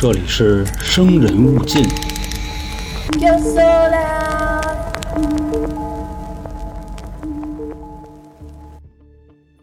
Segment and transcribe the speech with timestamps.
[0.00, 1.82] 这里是生人勿近。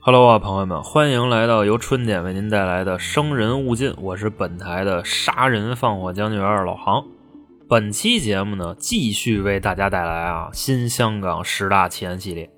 [0.01, 7.05] Hello 啊，朋友们，欢迎来到由春点为您带来的《生人勿近》，我是本台的杀人放火将军员老杭。
[7.69, 12.49] 本期节目呢，继续为大家带来啊新香港十大奇案系列。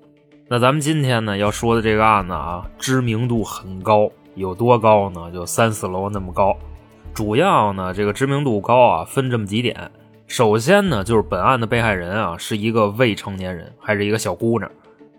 [0.48, 5.30] 那咱们今天呢要说的这个案子啊，知名度很高，有多高呢？
[5.30, 6.56] 就三四楼那么高。
[7.14, 9.90] 主要呢，这个知名度高啊，分这么几点。
[10.26, 14.70] 首先呢，就是本案的被害人啊是一个未成年人，还是一个小姑娘。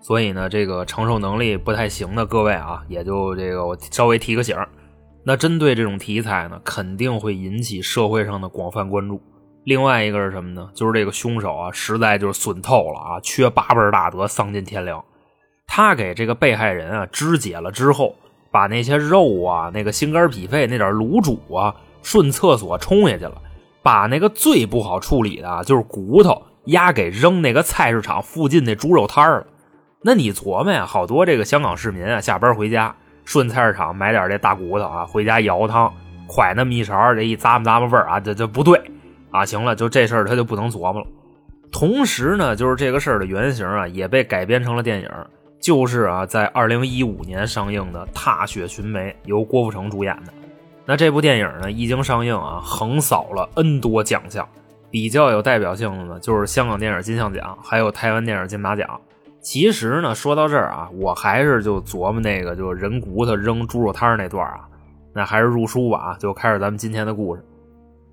[0.02, 4.56] 所以呢，这个承受能力不太行的各位啊，也就这个我稍微提个醒。
[5.26, 9.22] 那针对这种题材呢，肯定会引起社会上的广泛关注。
[9.66, 10.70] 另外一个是什么呢？
[10.74, 15.04] 就是这个凶手啊，实在就是损透了啊，缺八辈大德，丧尽天良。
[15.68, 18.16] 他给这个被害人啊肢解了之后，
[18.52, 23.34] 把那些肉啊、那个心肝脾肺那点卤煮啊，顺厕所冲下去了。
[23.82, 29.46] 把那个最不好处理的，就是骨头压给扔那个菜市场附近那猪肉摊了。
[30.02, 35.94] 那你琢磨呀，好多这个香港市民啊，下班回家顺菜市场买点这大骨头啊，回家舀汤，
[36.28, 38.80] 蒯那么一勺，这一咂摸咂摸味儿啊，这这不对
[39.32, 39.46] 啊！
[39.46, 41.08] 行了，就这事儿他就不能琢磨了。
[41.72, 45.10] 同时呢，就是这个事儿的原型啊，也被改编成了电影，
[45.60, 50.34] 就是啊，在二零一五年上映的《踏雪寻梅》，由郭富城主演的。
[50.86, 54.48] 那这部电影呢，一经上映啊，横扫了 N 多奖项，
[54.90, 59.00] 比较有代表性的呢，就是香港电影金像奖，还有台湾电影金马奖。
[59.42, 64.68] 其实呢，说到这儿啊，我还是就琢磨那个，就人骨头扔猪肉摊那段啊，
[65.14, 67.46] 那还是入书吧啊，就开始咱们今天的故事。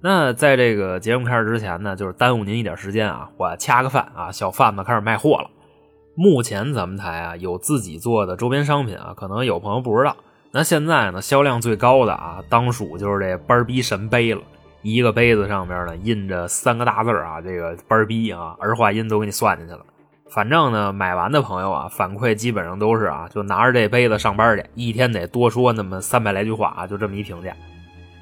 [0.00, 5.50] 那在这个节目开始之前呢，就是耽误您一点时间啊，我掐个饭啊，小贩子开始卖货了。
[6.18, 10.16] 目前咱们台啊有自己做的周边商品啊，可能有朋友不知道。
[10.50, 14.40] 那现在呢，销量最高的啊，当属就是这班儿逼神杯了。
[14.80, 19.80] 一个杯子上面呢印着三个大字啊，这个班儿逼啊，儿化音都给你算进去了。
[20.30, 27.54] 反正呢，买完的朋友啊，反馈基本上都是啊，就拿着这杯子上班去，一天得多说那么三百来句话啊，就这么一评价。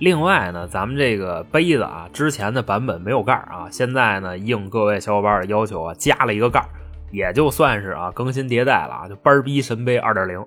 [0.01, 6.67] 另外呢，咱们这个杯子啊，之前的版本没有盖啊，现在呢应各位小伙伴的要求啊，加了一个盖儿
[7.15, 10.45] 也就算是啊更新迭代了啊，就班儿逼神杯二点零。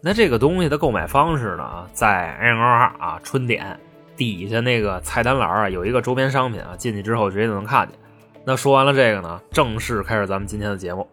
[0.00, 3.78] 那这个东西的购买方式呢，在 N 啊春点
[4.16, 7.98] 底下那个菜单栏啊有一个周边商品啊，进去之后直接就能看见。
[8.44, 11.06] 那说完了这个呢，正式开始咱们今天的节目。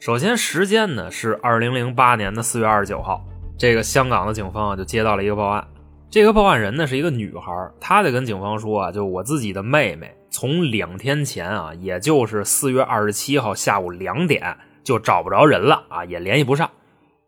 [0.00, 3.22] 首先时间呢是二零零八年的四月二十九号，
[3.56, 5.64] 这个香港的警方啊就接到了一个报案。
[6.10, 16.70] 这个报案人呢是一个女孩，她得跟警方说啊，就我自己的妹妹从两天前啊，也就是四月二十七号下午两点就找不着人了啊，也联系不上。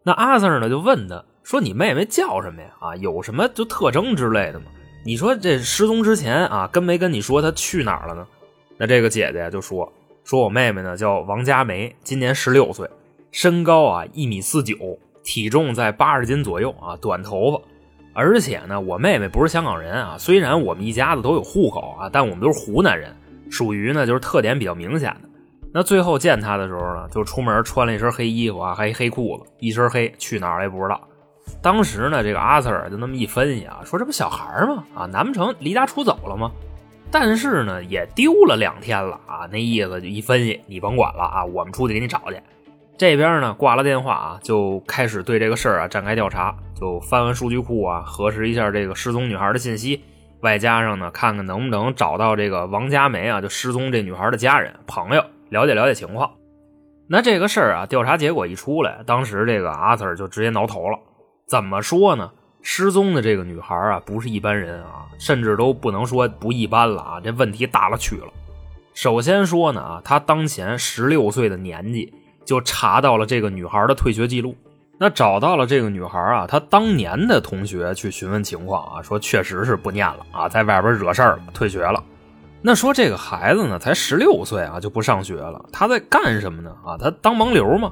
[0.04, 2.68] 那阿 Sir 呢就问他说：“你妹妹叫什么呀？
[2.80, 4.66] 啊，有什么就特征之类的吗？
[5.04, 8.26] 你说这失踪之前啊，跟没跟你说她去哪儿了呢？”
[8.78, 9.92] 那这个姐姐就说
[10.24, 12.88] ：“说我妹妹呢叫王佳梅，今年十六岁，
[13.30, 14.76] 身高啊一米四九，
[15.24, 17.60] 体重在八十斤左右啊，短头发。
[18.14, 23.14] 而且呢，我妹妹不是香港人啊，虽然我们一家子都有户口啊，但我们都是湖南人，
[23.50, 25.28] 属于呢就是特点比较明显的。
[25.72, 31.00] 那最后见她的时候呢，就出门穿了一身黑衣服啊，还黑裤子，一身黑，去哪儿也不知道。
[31.62, 34.84] 当时呢，这个阿 Sir 就那么一分析啊，说这不小孩吗？
[34.94, 36.50] 啊，难不成离家出走了吗？
[37.10, 42.40] 但是呢，也丢了两天了啊，那意思就一分析，你甭管了啊，我们出去给你找去。
[42.96, 50.02] 这边呢挂了电话啊，就开始对这个事儿啊展开调查，就翻完数据库啊，核实一下这个失踪女孩的信息，
[50.40, 56.28] 外加上呢，看看能不能找到这个王佳梅啊，就失踪这女孩的家人朋友，了解了解情况。
[57.08, 60.98] 那这个事儿啊，调查结果一出来，当时这个阿 Sir 就直接挠头了。
[61.46, 62.28] 怎么说呢？
[62.62, 68.26] 失踪的这个女孩啊，不是一般人啊，甚至都不能说不一般了啊，这问题大了去了。
[68.92, 72.12] 首先说呢啊，她当前十六岁的年纪。
[72.44, 74.56] 就查到了这个女孩的退学记录，
[75.02, 82.00] 那找到了这个女孩啊，她当年的同学去询问情况啊，说确实是不念了啊，在外边惹事儿了，退学了。
[82.60, 86.70] 那说这个孩子呢，才十六岁啊，就不上学了，他在干什么呢？
[86.84, 87.90] 啊，他当盲流吗？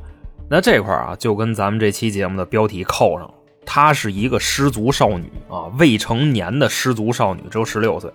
[0.48, 3.34] 那这块啊，就跟咱们这期节目的标题扣上了，
[3.66, 8.08] 她是一个失足少女啊，未成年的失足少女，只有十六岁。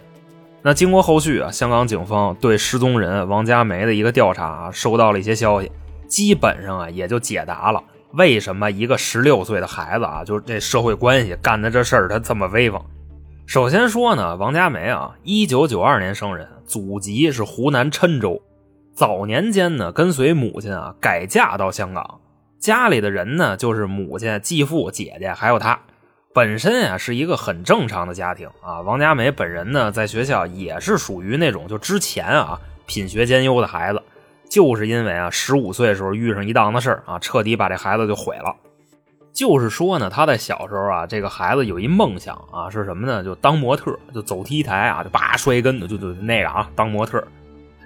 [0.61, 5.69] 那经过后续啊，香港警方对失踪人王佳梅的一个调查啊，收到了一些消息。
[6.07, 7.83] 基本上啊，也就解答了
[8.15, 12.81] 为什么一个十六岁的孩子啊，就是这社会关系干的这事儿，他这么威风。
[13.45, 18.41] 首先说呢，王佳梅啊，一九九二年生人，祖籍是湖南郴州。
[18.93, 22.21] 早年间呢，跟随母亲啊改嫁到香港，
[22.57, 25.77] 家里的人呢就是母亲、继父、姐姐还有他。
[26.33, 28.79] 本身啊是一个很正常的家庭啊。
[28.81, 34.01] 王佳梅本人呢，在学校也是属于那种就之前啊品学兼优的孩子，
[34.49, 38.55] 就是因为啊十五岁的时候遇上一档子事儿啊，彻底把这孩子就毁了。
[39.33, 43.21] 就是说呢，他在小时候啊，这个孩子有一梦想啊，是什么呢？
[43.21, 47.21] 就当模特，就走 T 台啊，就叭摔跟头，就就那个啊，当模特。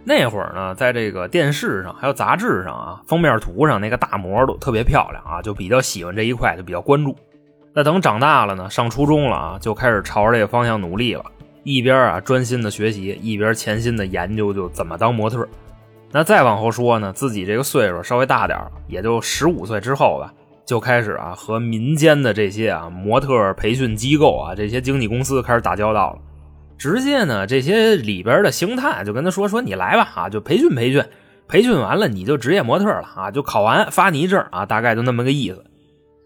[0.05, 7.15] 那会儿呢，在这个电视上还有杂志上啊，封面图上那个大模都特别漂亮啊，就比较喜欢这一块，就比较关注。
[7.73, 11.25] 那等长大了呢，上初中了啊，就开始朝着这个方向努力了，
[11.63, 15.47] 一边啊专心的学习，一边潜心的研究就怎么当模特。
[16.11, 20.33] 那再往后说呢，自己这个岁数稍微大点也就十五岁之后吧，
[20.65, 26.19] 就开始啊和民间的这些啊模特培训机构啊这些经纪公司开始打交道了。
[26.77, 31.03] 直接呢，这些里边的星探就跟他说：“说你来吧，啊，就培训培训，
[31.47, 35.63] 培训完了你就职业模特了啊，就考完发你一证啊，大概就那么个意思。”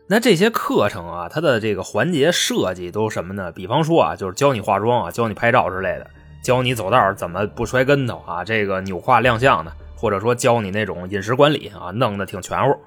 [0.08, 3.52] 那这些课程啊，它的这个环节设计都什么呢？
[3.52, 6.08] 比方说啊，就是教你化妆啊，教你拍照之类的，
[6.44, 12.78] 教你走道怎么不摔跟头啊，这个扭胯亮相的，或者说教你那种饮食管理啊，弄得挺全乎。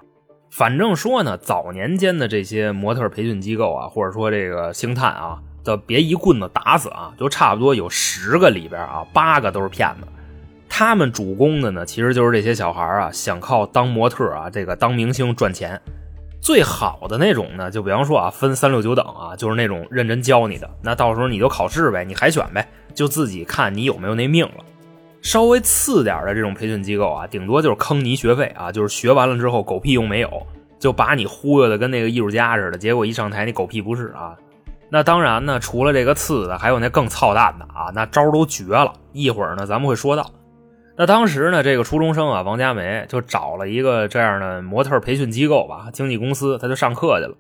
[0.51, 5.41] 反正说呢，早年间的这些模特培训机构啊，或者说这个星探啊。
[5.65, 10.07] 的别一棍子打死啊，就差不多有十个里边啊，八个都是骗子。
[10.69, 15.81] 他们主攻的呢，其实就是这些小孩啊，想靠当模特啊，这个当明星赚钱。
[16.41, 20.71] 最好的那种呢，就比方说啊，分三六九等啊，就是那种认真教你的。
[20.85, 24.65] 那到时候你就考试呗，你海选呗，就自己看你有没有那命了。
[25.23, 30.47] 稍微次点的这种培训机构啊，顶多就是坑你学费啊，就是学完了之后狗屁用没有，
[30.79, 34.37] 就把你忽悠的跟那个艺术家似的，结果一上台你狗屁不是啊。
[34.89, 38.93] 那当然呢，除了这个次的，还有那更操蛋的啊，那招都绝了。
[39.13, 40.31] 一会儿呢，咱们会说到。
[40.97, 47.37] 那当时呢，这个初中生啊，王佳梅就找了一个这样的模特培训机构吧，经纪公司，他就上课去了。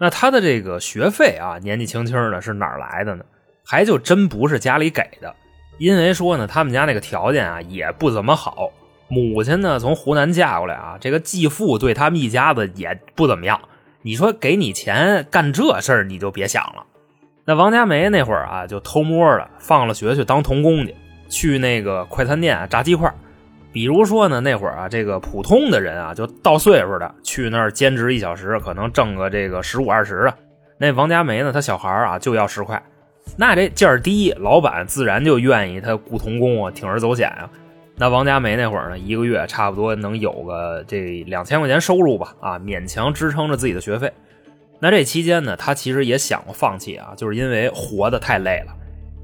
[0.00, 3.24] 那他的这个学费啊，年纪轻轻的，是哪来的呢？
[3.66, 5.34] 还就真不是家里给的，
[5.78, 8.70] 因为说呢，他们家那个条件啊，也不怎么好。
[9.08, 13.60] 母亲呢，从湖南嫁过来啊，这个继父对他们一家子也不怎么样。
[14.02, 16.84] 你说给你钱干这事儿，你就别想了。
[17.44, 20.94] 那王佳梅那会儿啊，就偷摸的放了学去当童工去，
[21.28, 23.12] 去那个快餐店炸鸡块。
[23.72, 30.34] 比如说呢，那会儿啊，这个普通的人啊，就到岁数的去那儿兼职一小时，可能挣个这个十五二十的。
[30.78, 32.82] 那王佳梅呢，她小孩啊就要十块，
[33.36, 37.50] 那这价低，老板自然就愿意他雇童工啊，铤而走险啊。
[37.96, 44.12] 那王佳梅那会儿呢，一个月差不多能有个这两千块钱收入吧，啊，勉强支撑着自己的学费。
[44.78, 48.72] 那这期间呢，他其实也想过放弃啊，就是因为活得太累了。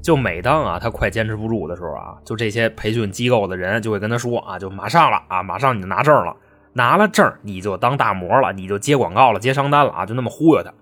[0.01, 6.35] 就每当啊他快坚持不住的时候啊，就这些培训机构的人就会跟他说啊，就马上了啊，马上你就拿证了，
[6.73, 10.73] 拿了证你就当大模了，你就接广告了，接商单了啊，就那么忽悠他。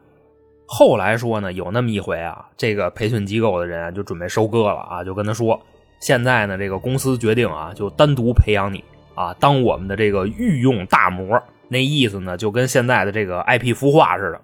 [0.73, 5.59] 后来说呢，有那么一回啊，这个培训机构的人就准备收割了啊，就跟他说。
[5.99, 8.81] 现在呢，这个公司决定啊，就单独培养你
[9.13, 11.37] 啊，当我们的这个御用大模。
[11.67, 14.39] 那意思呢，就跟现在的这个 IP 孵化似的。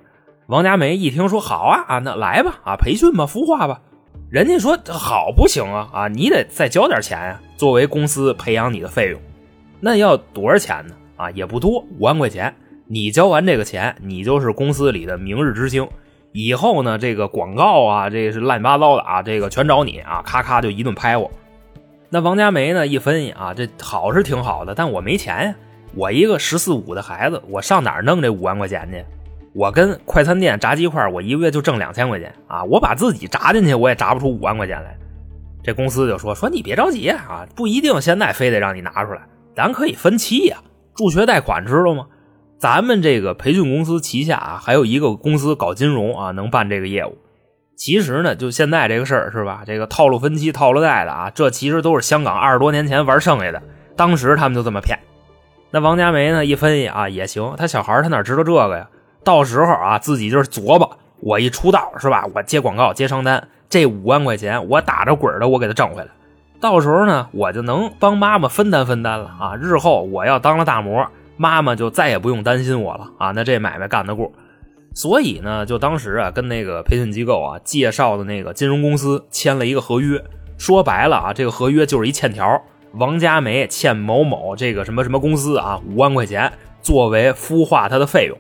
[0.47, 3.79] 王佳梅一听说好啊啊，那来吧啊，培训吧，孵化吧。
[4.29, 9.21] 人家说好不行啊啊，你得再交点钱呀，作为公司培养你的费用。
[9.79, 10.93] 那要多少钱呢？
[11.15, 12.53] 啊，也不多，五万块钱。
[12.85, 15.87] 你交完这个钱，你就是公司里的明日之星。
[16.37, 21.31] 以后呢，这个广告啊，这是乱七八糟的啊，这个全找你啊，咔咔就一顿拍我。
[22.09, 22.85] 那王佳梅呢？
[22.85, 25.55] 一分析啊，这好是挺好的，但我没钱呀。
[25.95, 29.03] 我一个十四五的孩子，我上哪儿弄这五万块钱去？
[29.55, 32.63] 我跟快餐店炸鸡块，我一个月就挣两千块钱啊！
[32.65, 34.95] 我把自己炸进去，我也炸不出五万块钱来。
[35.63, 39.21] 这公司就说说你别着急啊，不一定现在非得让你拿出来，
[39.55, 40.57] 咱可以分期呀，
[40.93, 42.05] 助学贷款知道吗？
[42.59, 47.15] 咱们这个培训公司旗下啊，还有一个公司搞金融啊，能办这个业务。
[47.75, 49.61] 其实呢，就现在这个事儿是吧？
[49.63, 53.61] 这个套路分期、套路贷的啊，这其实都是香港二十多年前玩剩下的。
[53.95, 54.97] 当时他们就这么骗。
[55.69, 58.89] 那王佳梅呢，一分析啊，也行，他小孩他哪知道这个呀？
[59.23, 62.25] 到时候啊，自己就是琢磨，我一出道是吧？
[62.33, 66.07] 我接广告、接商单，这五万块钱我打着滚的，我给他挣回来。
[66.59, 69.55] 到时候呢，我就能帮妈妈分担分担了啊！
[69.55, 71.07] 日后我要当了大模，
[71.37, 73.31] 妈妈就再也不用担心我了啊！
[73.31, 74.31] 那这买卖干得过。
[74.93, 80.23] 所以呢，就当时啊，跟那个培训机构啊介绍的那个金融公司签了一个合约。
[80.57, 82.61] 说白了啊，这个合约就是一欠条。
[82.93, 86.51] 王佳梅欠某某这个什么什么公司啊五万块钱，
[86.81, 88.35] 作为孵化他的费用。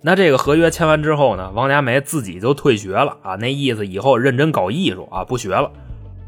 [0.00, 5.68] 那这个合约签完之后呢，王佳梅自己就退学了啊，那意思以后认真搞艺术啊，不学了。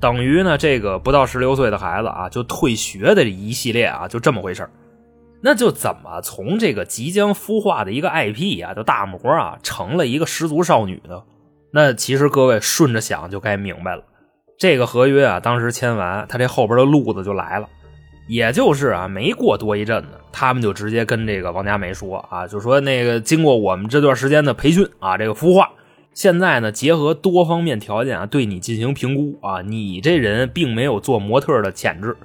[0.00, 4.68] 等于呢，这个不到十六岁的孩子啊，就退学的一系列啊，就这么回事
[5.42, 11.22] 那就怎么从这个即将孵化的一个 IP 啊，就大模啊，成了一个十足少女呢？
[11.72, 14.02] 那其实各位顺着想就该明白了，
[14.58, 17.68] 这个合约啊，当时签完，他这后边的路子就来了。
[18.28, 25.70] 也就是啊，没过多一阵子，他们就直接跟这个王佳梅说啊，就说那个经过我们这段时间的培训啊，这个孵化，
[26.12, 32.16] 现在呢结合多方面条件啊，对你进行评估啊，你这人并没有做模特的潜质。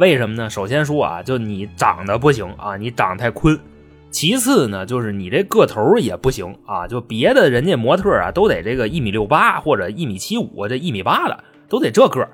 [0.00, 0.48] 为什么呢？
[0.48, 3.60] 首先说啊，就你长得不行啊，你长得太坤。
[4.10, 12.26] 其次呢，就是你这个头也不行啊，就别的人家模特啊都得这个一米六八或者一米七五，这一米八的都得这个。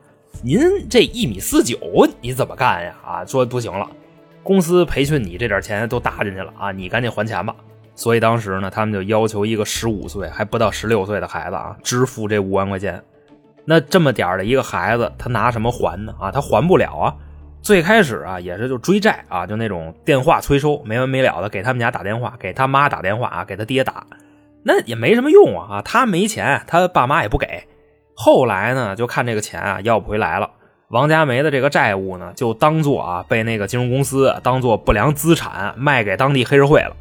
[0.44, 1.76] 您这一米四九，
[2.20, 2.94] 你怎么干呀？
[3.04, 3.90] 啊，说不行了，
[4.44, 7.52] 公司培训你这点钱都搭进去了啊，你赶紧还钱吧。
[7.96, 13.02] 所以当时呢，他们就要求一个十五岁还不到十六岁的孩子啊，支付这五万块钱。
[13.64, 16.14] 那这么点的一个孩子，他拿什么还呢？
[16.20, 17.16] 啊，他还不了啊。
[17.66, 24.06] 最开始啊，也是就追债啊，就那种电话催收，没完没了的给他们家打电话，给他妈打电话啊，给他爹打，
[24.62, 27.64] 那也没什么用啊啊，他没钱，他爸妈也不给。
[28.14, 30.48] 后来呢，就看这个钱啊要不回来了，
[30.90, 36.94] 王佳梅的这个债务呢，就当做啊被那个金融公司当做不良资产卖给当地黑社会了。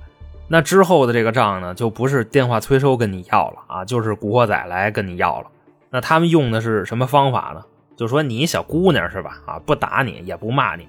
[0.48, 5.48] 那之后的这个账呢，就不是电话催收跟你要了啊，就是古惑仔来跟你要了。
[5.92, 7.62] 那他们用的是什么方法呢？
[7.96, 9.38] 就说你小姑娘是吧？
[9.46, 10.88] 啊，不打你也不骂你，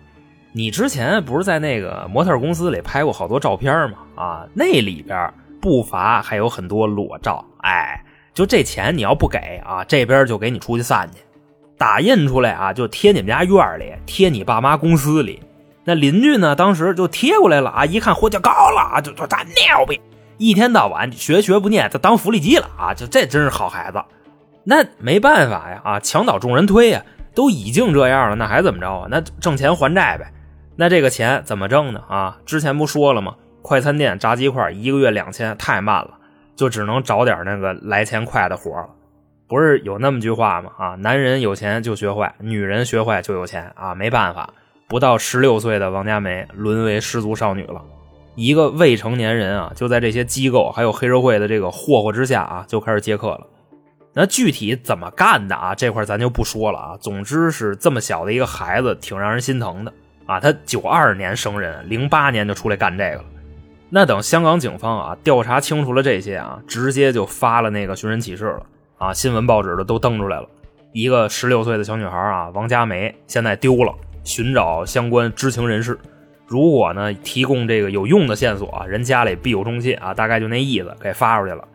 [0.53, 3.99] 你之前不是在那个模特公司里拍过好多照片吗？
[4.15, 8.03] 啊，那里边不乏还有很多裸照，哎。
[8.35, 11.21] 就这钱你要不给啊，这边就给你出去散去，
[11.79, 15.43] 打印出来啊，就贴你们家院里，贴你爸妈公司里。
[15.85, 19.99] 那邻居呢，当时就贴过来了啊，一看货价高了啊，就说咱尿呗，
[20.37, 24.05] 一天到晚学学不念，他当福利机了啊，就这真是好孩子。
[24.69, 27.03] 那没办法呀啊，墙倒众人推呀，
[27.35, 29.07] 都已经这样了，那还怎么着啊？
[29.09, 30.33] 那挣钱还债呗。
[30.75, 32.03] 那这个钱怎么挣呢？
[32.09, 33.37] 啊，之前不说了吗？
[33.63, 36.11] 快餐店炸鸡块一个月两千，太慢了。
[36.57, 38.89] 就只能找点那个来钱快的活了，
[39.47, 40.71] 不是有那么句话吗？
[40.79, 43.95] 啊，男人有钱就学坏，女人学坏就有钱啊！
[43.95, 44.49] 没办法，
[44.89, 47.83] 不到十六岁的王佳梅沦为失足少女了，
[48.37, 53.47] 一个未成年人啊，就在这些机构还有黑社会的这个霍霍之下啊，就开始接客了。
[54.19, 55.75] 那具体怎么干的啊？
[55.75, 56.97] 这块咱就不说了啊。
[56.99, 59.93] 总之是这么小的一个孩子，挺让人心疼的
[60.25, 60.41] 啊。
[60.41, 63.25] 他九二年生人，零八年就出来干这个了。
[63.91, 68.63] 那等香港警方啊调查清楚了这些啊，直接就发了那个寻人启事了
[68.97, 70.49] 啊，新闻报纸的都登出来了。
[70.93, 73.95] 一个十六岁的小女孩啊，王佳梅现在丢了，
[74.25, 75.99] 寻找相关知情人士。
[76.47, 81.69] 如果呢提供这个有用的线索，人家里必有重信啊，大概就那意思，给发出去了。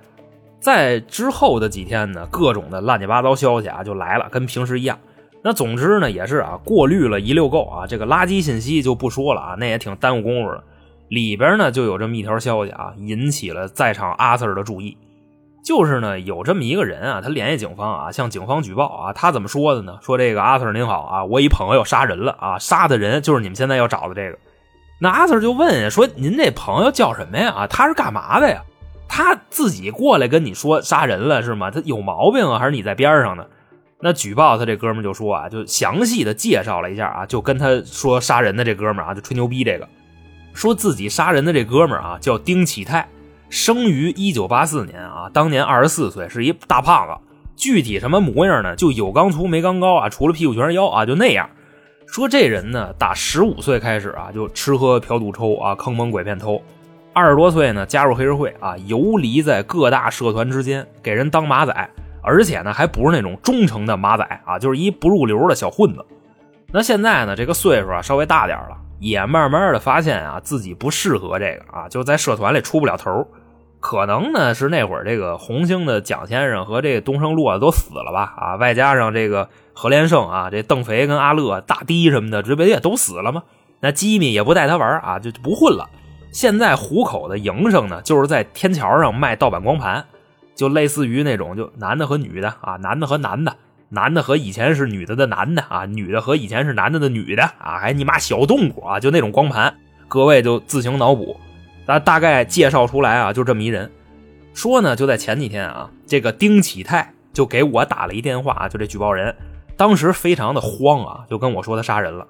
[0.62, 4.98] 在之后的几天呢，各种的乱七八糟消息啊就来了，跟平时一样。
[5.44, 10.64] 那总之呢，也是啊过滤了一溜够啊，这个垃圾信息就不说了啊，那也挺耽误功夫的。
[11.10, 14.96] 里边呢就有这么一条消息啊，引起了在场阿 Sir 的注意。
[15.66, 19.14] 就是呢有这么一个人啊，他联系警方啊，向警方举报啊。
[19.14, 19.98] 他怎么说的呢？
[20.02, 24.38] 说这个阿 Sir 您好啊，我一朋友杀人了啊，杀的人就是你们现在要找的这个。
[25.00, 27.52] 那阿 Sir 就问，说您这朋友叫什么呀？
[27.52, 28.62] 啊，他是干嘛的呀？
[29.14, 31.70] 他自己过来跟你说杀人了是吗？
[31.70, 33.46] 他有毛病啊，还是你在边上呢？
[34.00, 39.86] 那举报他这哥们就说啊，就详细的介绍了一下啊，就跟他说杀人的这哥们啊，就吹牛逼这个。
[40.54, 43.10] 说自己杀人的这哥们啊，叫丁启泰，
[43.50, 47.14] 生于一九八四年啊，当年二十四岁，是一大胖子。
[47.58, 48.78] 具体什么模样呢？
[48.78, 51.50] 就有刚粗没刚高啊，除了屁股全是腰啊，就那样。
[52.08, 56.62] 说这人呢，打十五岁开始啊，就吃喝嫖赌抽啊，坑蒙拐骗偷。
[57.14, 61.90] 二十多岁呢，加入黑社会啊，游离在各大社团之间，给人当马仔，
[62.24, 66.06] 而且呢，还不是那种忠诚的马仔啊，就是一不入流的小混子。
[66.72, 68.78] 那现在呢，这个岁数啊，稍微大点了。
[69.00, 73.28] 也慢慢的发现啊，自己不适合这个啊，就在社团里出不了头。
[73.80, 83.42] 可能呢是那会儿这个红星的蒋先生和这个东升洛都死了吧啊，外加上这个何连胜啊，这邓肥跟阿乐、大堤什么的，这不也都死了吗？
[83.80, 85.90] 那吉米也不带他玩啊，就不混了。
[86.32, 90.04] 现在虎口的营生呢，就是在天桥上卖盗版光盘，
[90.56, 93.56] 就类似于那种就男的和女的啊，男的和男的。
[93.94, 99.76] 男的和以前是女的的男的啊，女的和以前是男的的女的啊，还你妈小动物啊，就那种光盘，
[100.08, 101.36] 各位就自行脑补。
[101.86, 103.92] 大大概介绍出来啊，就这么一人。
[104.54, 109.36] 说呢，就在前几天啊，这个丁启泰就给我打了一电话，就这举报人，
[109.76, 112.26] 当时非常的慌啊，就跟我说他杀人了。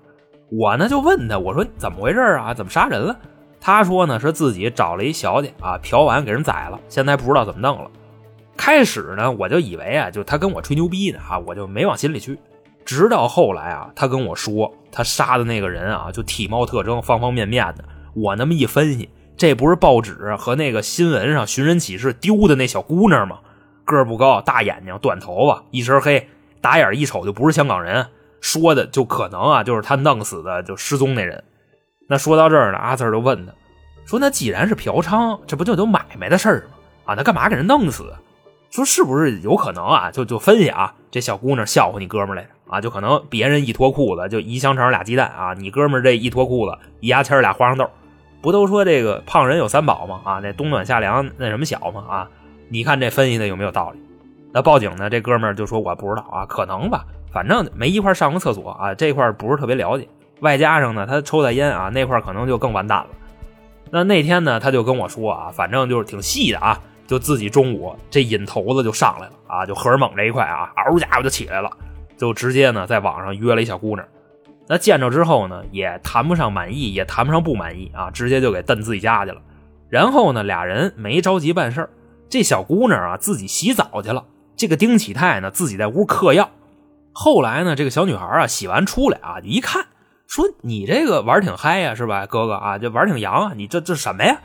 [0.50, 2.56] 我呢就问他，我说怎么回事啊？
[2.56, 3.16] 怎么杀人了？
[3.62, 7.90] 他说呢是自己找了一小姐啊，嫖完给人宰了，现在不知道怎么弄了。
[8.58, 12.38] 开始呢，我就以为啊，就他跟我吹牛逼呢啊，我就没往心里去。
[12.84, 17.86] 直到后来啊，他跟我说他杀的那个人啊，就体貌特征方方面面的。
[18.16, 23.40] 我那么一分析，这不是报纸和那个新闻上寻人启事丢的那小姑娘吗？
[23.86, 26.28] 个儿不高，大眼睛，短头发，一身黑，
[26.60, 28.08] 打眼一瞅就不是香港人。
[28.42, 31.44] 说的就可能啊，就是他弄死的，就失踪那人。
[32.12, 33.54] 那说到这儿呢，阿 Sir 就问他，
[34.06, 36.76] 说那既然是嫖娼，这不就都买卖的事儿吗？
[37.06, 38.14] 啊，那干嘛给人弄死？
[38.70, 40.12] 说是不是有可能啊？
[40.12, 47.90] 就就分析啊，这小姑娘笑话你哥们来着啊，就可能别人一脱裤子就一香肠俩鸡蛋啊，你哥们这一脱裤子一牙签俩花生豆。
[48.42, 50.20] 不都说这个胖人有三宝吗？
[50.26, 52.04] 啊，那冬暖夏凉那什么小吗？
[52.10, 52.28] 啊，
[52.68, 54.00] 你看这分析的有没有道理？
[54.52, 55.10] 那报警呢？
[55.10, 60.06] 这哥们儿就说我不知道啊，可能吧，反正没一块上过厕所啊，这块不是特别了解。
[60.42, 63.08] 外加上呢，他抽的烟啊，那块可能就更完蛋了。
[63.90, 71.70] 那那天呢，他就跟我说啊，反正就是挺细的啊，就自己中午这瘾头子就上来了啊，就荷尔蒙这一块啊，嗷家伙就起来了，
[72.18, 74.08] 就直接呢在网上约了一小姑娘。
[74.68, 79.42] 那见着之后呢，也谈不上满意，也谈不上不满意啊，直接就给蹬自己家去了。
[79.90, 81.90] 然后呢，俩人没着急办事
[82.30, 84.24] 这小姑娘啊自己洗澡去了，
[84.56, 86.50] 这个丁启泰呢自己在屋嗑药。
[87.12, 89.86] 后来呢，这个小女孩啊洗完出来啊，一看
[90.32, 92.78] 说：“你这个玩挺嗨呀，是吧，哥哥啊？
[92.78, 94.40] 这玩挺洋啊，你这这什么呀？”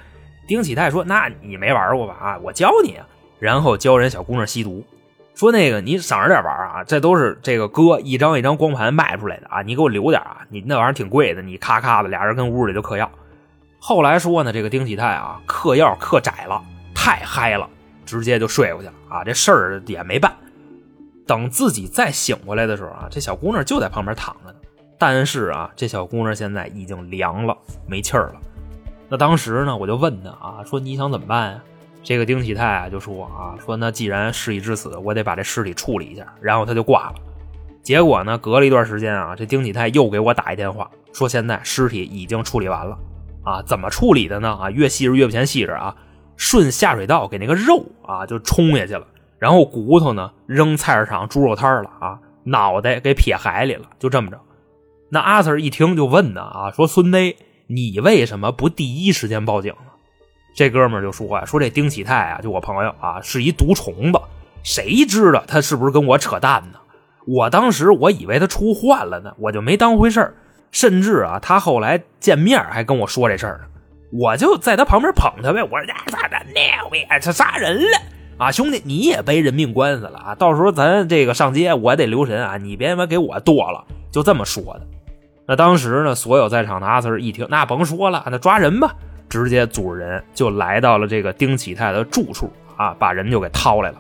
[0.48, 2.16] 丁启泰说：“那你没玩过吧？
[2.20, 3.06] 啊，我教你啊。”
[3.38, 4.84] 然后教人小姑娘吸毒。
[5.36, 13.08] 说那个你省着点玩啊，这都是这个哥一张一张光盘卖出来的啊，你给我留点啊，你那玩意儿挺贵的，你咔咔的俩人跟屋里就嗑药。
[13.78, 16.60] 后来说呢，这个丁启泰啊，嗑药嗑窄了，
[16.96, 17.70] 太嗨了，
[18.04, 20.34] 直接就睡过去了啊，这事儿也没办。
[21.28, 24.55] 等自己再醒过来的时候啊，这小姑娘就在旁边躺着呢，
[24.98, 28.40] 但是啊，这小姑娘现在已经凉了，没气儿了。
[29.08, 31.62] 那当时呢，我就问她啊，说你想怎么办呀？
[32.02, 37.14] 这个丁启泰啊就说啊说那既然事已至此，我得把这尸体处理一下，然后他就挂了。
[37.82, 42.96] 结果呢，隔了一段时间啊，这丁启泰又给我打一电话，说现在尸体已经处理完了
[43.44, 44.56] 啊，怎么处理的呢？
[44.60, 45.94] 啊，越细致越不嫌细致啊，
[46.36, 49.06] 顺下水道给那个肉啊就冲下去了，
[49.38, 54.40] 然后骨头呢扔菜市场猪肉摊了啊，脑袋给撇海里了，就这么着。
[55.08, 57.18] 那阿 Sir 一听就问呢啊，说孙子，
[57.68, 59.72] 你为什么不第一时间报警？
[60.54, 64.18] 这哥们就说啊：“说这丁启泰啊，就我朋友啊，是一毒虫子。
[64.62, 66.78] 谁知道他是不是跟我扯淡呢？
[67.26, 70.34] 我当时我以为他出幻了呢，我就没当回事
[70.72, 73.66] 甚至啊，他后来见面还跟我说这事儿呢，
[74.12, 75.62] 我就在他旁边捧他呗。
[75.62, 77.18] 我说：‘杀人呢？
[77.20, 77.98] 他杀人了
[78.38, 80.34] 啊，兄弟，你也背人命官司了啊！
[80.34, 84.86] 到时候咱这个上街，我得留神啊，你别他妈给我剁了。’就这么说的。
[85.46, 88.94] 那当时呢，所有在场的阿 Sir 一听，那甭说了，那抓人吧。”
[89.28, 93.98] 直接组织人就来到了这个丁启泰的住处啊，把人就给掏来了。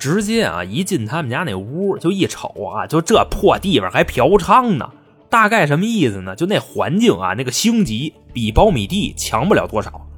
[0.00, 4.90] 直接啊，一进他们家那屋，就一瞅啊，就这破地方还嫖娼呢。
[5.30, 6.34] 大概什么意思呢？
[6.34, 10.08] 就那环境啊，那个星级比苞米地强不了多少。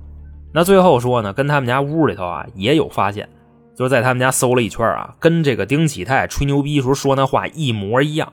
[0.54, 3.28] 那最后说呢，跟他们家屋里头啊也有发现，
[3.76, 8.32] 就是在他们家搜了一圈啊，跟这个丁启泰吹牛逼时候说那话一模一样。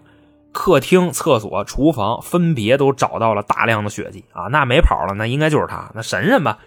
[0.52, 6.58] 客厅、厕所、厨房分别都找到了大量的血迹啊，那没跑了，那应该就是他，那审审吧。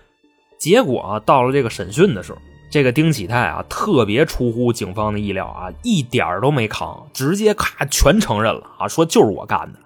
[0.58, 2.38] 结果，到了这个审讯的时候，
[2.70, 9.78] 这个丁启泰啊，特别出乎警方的意料啊，一点都没扛，直接咔全承认了啊，说就是我干的。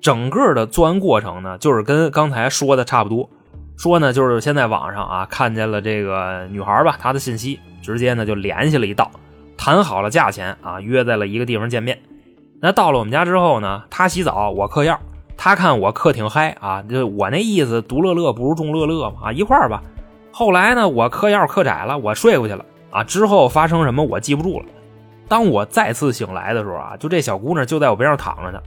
[0.00, 3.28] 整个的作案过程呢，就是跟刚才说的差不多。
[3.76, 9.10] 说呢，就是先在网上啊看见了这个女孩吧，她的信息，直接呢就联系了一道，
[9.56, 11.98] 谈好了价钱啊，约在了一个地方见面。
[12.60, 14.98] 那到了我们家之后呢，他洗澡，我嗑药。
[15.36, 19.82] 他看我嗑挺嗨啊，就我那意思，独乐乐不如众乐乐嘛啊，一块儿吧。
[20.32, 23.04] 后来呢，我嗑药嗑窄了，我睡过去了啊。
[23.04, 24.66] 之后发生什么我记不住了。
[25.28, 28.58] 当我再次醒来的时候啊，就这小姑娘就在我边上躺着呢。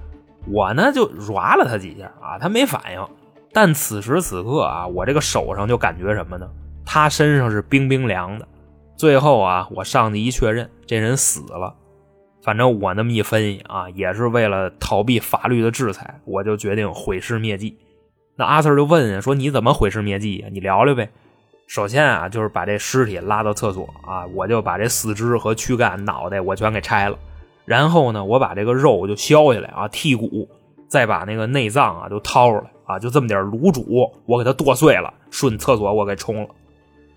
[0.51, 3.03] 我呢就抓了她几下啊，她没反应。
[3.51, 6.47] 但此时此刻啊，我这个手上就感觉什么呢？
[6.85, 8.47] 她身上是冰冰凉的。
[8.95, 11.73] 最后啊，我上去一确认，这人死了。
[12.49, 17.77] 反正我那么一分析啊，也是为了逃避法律的制裁，我就决定毁尸灭迹。
[18.35, 20.43] 那阿 Sir 就问说：“你怎么毁尸灭迹？
[20.51, 21.07] 你聊聊呗。”
[21.69, 27.19] 首先啊，就是把这尸体拉到厕所啊，我就把这四肢和躯干、脑袋我全给拆了。
[27.65, 30.49] 然后呢，我把这个肉就削下来啊，剔骨，
[30.87, 36.49] 再把那个内脏啊都掏出来啊，就这么点卤煮，我给它剁碎了，顺厕所我给冲了。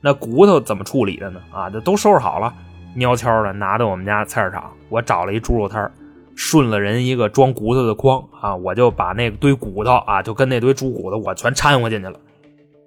[0.03, 1.41] 那骨头怎么处理的呢？
[1.51, 2.53] 啊，这都收拾好了。
[3.01, 5.91] 悄悄的拿到我们家菜市场，我找了一猪肉摊
[6.35, 12.19] 顺了人一个装骨头的筐啊，我就把那堆骨头啊，就跟那堆猪骨头我全掺和进去了。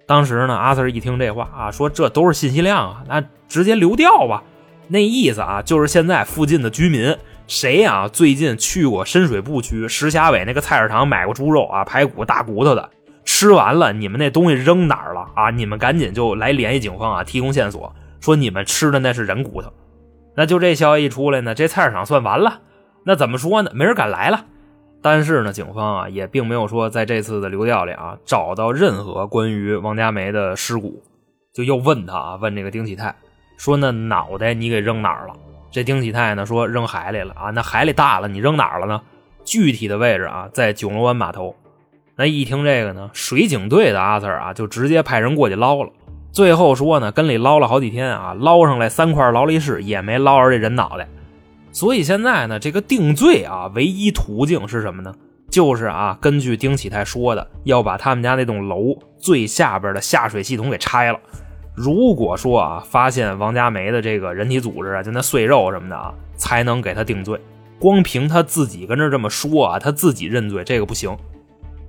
[0.07, 4.43] 当时呢，阿 Sir 一听这话啊，说这都是信息量啊，那直接流掉吧。
[4.87, 12.89] 那意思啊，就是现在附近的居民谁啊，最近去过深水埗区石峡尾那个菜市场买过猪肉啊，排骨大骨头的，
[13.23, 15.49] 吃完了你们那东西扔哪儿了啊？
[15.49, 19.71] 你们赶紧就来联系警方啊，提供线索，说你们吃的那是人骨头。
[20.35, 22.61] 那就这消息一出来呢，这菜市场算完了。
[23.03, 23.71] 那怎么说呢？
[23.73, 24.45] 没人敢来了。
[25.01, 31.03] 但是呢，警方啊也并没有说在这次的流调里啊找到任何关于王家梅的尸骨，
[31.53, 33.15] 就又问他啊，问这个丁启泰
[33.57, 35.33] 说：“那脑袋你给扔哪儿了？”
[35.71, 39.01] 这丁启泰呢说：“扔海里了啊。”那海里大了，你扔哪儿了呢？
[39.43, 41.55] 具体的位置啊，在九龙湾码头。
[42.15, 45.91] 那一听这个呢，水警队的阿 Sir 啊，就直接派人过去捞了。
[46.35, 51.07] 最后说呢，跟里捞了好几天啊，捞上来三块劳力士，也没捞着这人脑袋。
[51.71, 55.15] 所以现在呢，这个定罪啊，唯一途径是什么呢？
[55.49, 61.19] 就是啊，根据丁启泰说的，要把他们家那栋楼最下边的下水系统给拆了。
[61.73, 67.39] 如果说啊，发现王家梅的这个人体组织啊，就那碎肉什么的啊，才能给他定罪。
[67.79, 71.15] 光凭他自己跟这这么说啊，他自己认罪这个不行。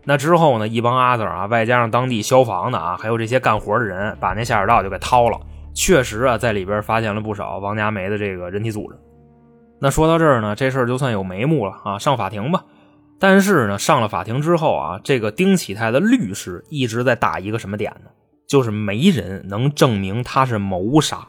[0.08, 5.40] 那之后呢，一帮阿 Sir 啊，外加上当地消防的啊，还有这些干活的人，把那下水道就给掏了。
[5.74, 8.96] 确实啊，在里边发现了不少王家梅的这个人体组织。
[9.80, 12.64] 那说到这儿呢，这事儿就算有眉目了啊，上法庭吧。
[13.18, 18.10] 但是呢，上了法庭之后啊，这个丁启泰的律师一直在打一个什么点呢？
[18.46, 21.26] 就是没人能证明他是谋杀，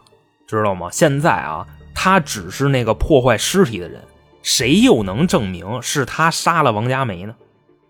[0.47, 0.87] 知道吗？
[0.91, 3.99] 现在啊，他只是那个破坏尸体的人，
[4.43, 7.35] 谁又能证明是他杀了王佳梅呢？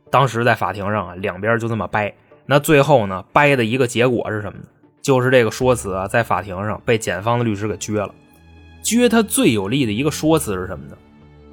[0.09, 2.13] 当时在法庭上啊，两边就这么掰。
[2.45, 4.65] 那最后呢，掰的一个结果是什么呢？
[5.01, 8.13] 就是这个说辞啊，在法庭上被检方的律师给撅了。
[8.83, 10.97] 撅他最有力的一个说辞是什么呢？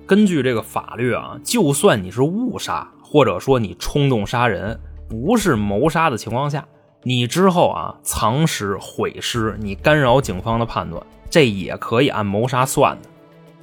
[0.07, 6.65] 根据这个法律啊，就算你是误杀，或者说你冲动杀人，不是谋杀的情况下，
[7.03, 13.09] 你之后啊藏尸毁尸，你干扰警方的判断，这也可以按谋杀算的。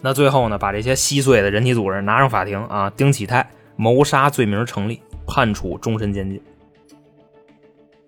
[0.02, 3.50] 那最后呢，把这些稀碎的人体组织拿上法庭啊，丁启泰
[3.82, 6.40] 谋杀罪名成立，判处终身监禁。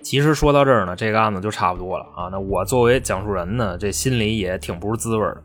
[0.04, 2.30] 其实说到这儿呢，这个案子就差不多了啊。
[2.32, 5.42] 那我作为讲述人呢，这心里也挺不是滋味的。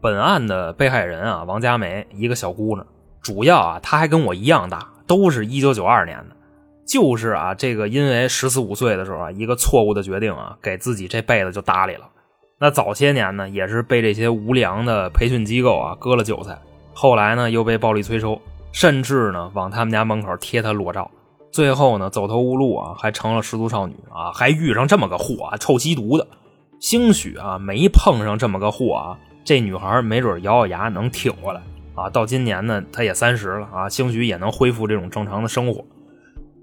[0.00, 2.86] 本案的被害人啊，王佳梅，一个小姑娘，
[3.20, 6.36] 主要啊，她还跟我一样大，都是一九九二年的，
[6.86, 12.08] 就是啊，这个因为十四五岁的时候啊，一个错误的决定啊，给自己这辈子就搭理了。
[12.58, 16.58] 那早些年呢，也是被这些无良的培训机构啊割了韭菜，
[16.94, 18.40] 后来呢，又被暴力催收，
[18.72, 21.10] 甚至呢，往他们家门口贴他裸照，
[21.50, 26.26] 最后呢，走投无路啊，还成了失足少女啊，还遇上这么个货啊，臭吸毒的，
[26.78, 29.18] 兴许啊，没碰上这么个货啊。
[29.44, 31.62] 这女孩没准咬咬牙能挺过来
[31.94, 32.10] 啊！
[32.10, 35.82] 到今年呢，她也三十了啊，兴许也能恢复这种正常的生活。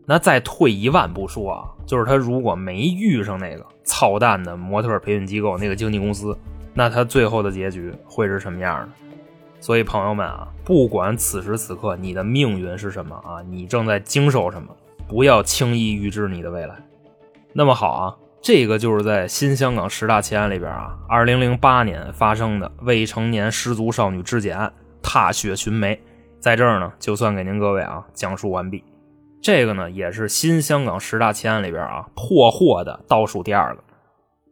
[0.06, 6.38] 那再退一万步说啊，就是她如果没遇上那个操蛋的模特培训机构那个经纪公司，
[6.76, 8.90] 那她最后的结局会是什么样的？
[9.60, 14.70] 所以朋友们啊，不管此时此刻你的命运是什么啊，你正在经受什么，
[15.08, 16.76] 不要轻易预知你的未来。
[17.54, 18.16] 那么好啊。
[18.42, 26.00] 这个就是在新香港十大奇案里边啊，二零零八年发生的未成年失足少女肢解案——踏雪寻梅，
[26.40, 28.84] 在这儿呢，就算给您各位啊讲述完毕。
[29.42, 33.84] 这个呢，也是新香港十大奇案里边啊破获的倒数第二个。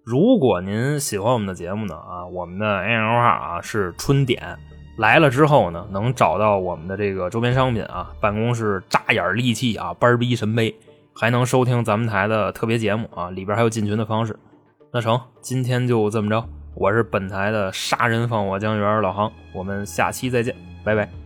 [0.04, 4.58] 如果您喜欢我们的节目呢啊，我们的 A 号啊是春点
[4.97, 10.75] 来了之后呢，能找到我们的这个周边商品啊，办公室扎眼利器啊，班逼神杯。
[11.15, 14.36] 还能收听咱们台的特别节目啊，里边还有进群的方式。
[14.91, 16.43] 那成，今天就这么着。
[16.73, 21.23] 我是本台的杀人放火江源老航，我们下期再见，拜拜。